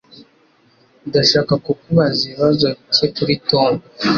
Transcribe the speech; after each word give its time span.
Ndashaka 1.07 1.53
kukubaza 1.65 2.19
ibibazo 2.25 2.65
bike 2.85 3.07
kuri 3.15 3.33
Tom. 3.49 3.73